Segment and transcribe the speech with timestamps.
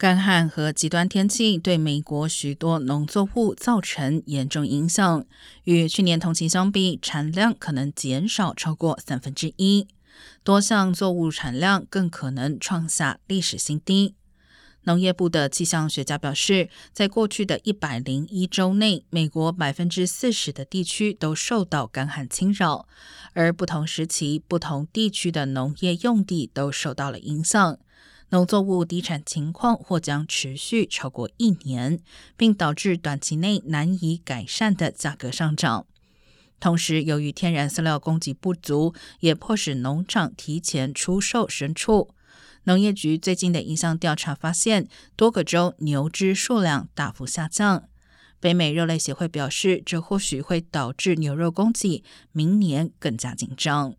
[0.00, 5.26] 干旱和极端天气对美国许多农作物造成严重影响，
[5.64, 9.86] 与去年同期相比，产量可能减少超过三分之一，
[10.42, 14.14] 多项作物产量更可能创下历史新低。
[14.84, 22.88] 农业部的气象学家表示，在过去的一百零一周内，美国百分之四十的地区都受到干旱侵扰，
[23.34, 27.78] 而不同时期、不同地区的农业用地都受到了影响。
[28.30, 32.00] 农作物低产情况或将持续超过一年，
[32.36, 35.86] 并导致短期内难以改善的价格上涨。
[36.60, 42.14] 同时，由于天然饲料供给不足，也迫使农场提前出售牲畜。
[42.64, 44.86] 农业局最近的一项调查发现，
[45.16, 47.88] 多个州牛只数量大幅下降。
[48.38, 53.96] 北美肉类协会表示，这或许会导致牛肉供给明年更加紧张。